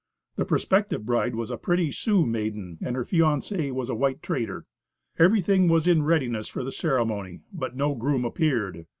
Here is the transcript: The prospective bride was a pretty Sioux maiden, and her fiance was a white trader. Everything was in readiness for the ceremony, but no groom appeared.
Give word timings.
The 0.35 0.45
prospective 0.45 1.05
bride 1.05 1.35
was 1.35 1.51
a 1.51 1.57
pretty 1.57 1.91
Sioux 1.91 2.25
maiden, 2.25 2.79
and 2.81 2.95
her 2.95 3.05
fiance 3.05 3.69
was 3.69 3.87
a 3.87 3.93
white 3.93 4.23
trader. 4.23 4.65
Everything 5.19 5.67
was 5.67 5.87
in 5.87 6.01
readiness 6.01 6.47
for 6.47 6.63
the 6.63 6.71
ceremony, 6.71 7.41
but 7.53 7.75
no 7.75 7.93
groom 7.93 8.25
appeared. 8.25 8.87